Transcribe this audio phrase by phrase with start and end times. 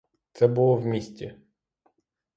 [0.31, 1.35] Це було в місті.